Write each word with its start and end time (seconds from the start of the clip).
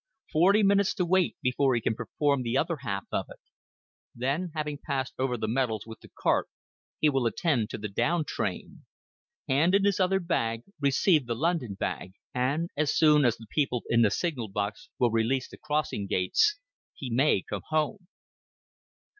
Forty 0.33 0.63
minutes 0.63 0.95
to 0.95 1.05
wait 1.05 1.37
before 1.43 1.75
he 1.75 1.81
can 1.81 1.93
perform 1.93 2.41
the 2.41 2.57
other 2.57 2.77
half 2.77 3.05
of 3.11 3.27
it. 3.29 3.37
Then, 4.15 4.49
having 4.55 4.79
passed 4.79 5.13
over 5.19 5.37
the 5.37 5.47
metals 5.47 5.83
with 5.85 5.99
the 5.99 6.09
cart, 6.19 6.49
he 6.99 7.07
will 7.07 7.27
attend 7.27 7.69
to 7.69 7.77
the 7.77 7.87
down 7.87 8.25
train; 8.25 8.85
hand 9.47 9.75
in 9.75 9.85
his 9.85 9.99
other 9.99 10.19
bag, 10.19 10.63
receive 10.79 11.27
the 11.27 11.35
London 11.35 11.75
bag; 11.75 12.13
and, 12.33 12.71
as 12.75 12.97
soon 12.97 13.25
as 13.25 13.37
the 13.37 13.45
people 13.51 13.83
in 13.91 14.01
the 14.01 14.09
signal 14.09 14.47
box 14.47 14.89
will 14.97 15.11
release 15.11 15.47
the 15.47 15.59
crossing 15.59 16.07
gates, 16.07 16.57
he 16.95 17.11
may 17.11 17.43
come 17.47 17.61
home. 17.67 18.07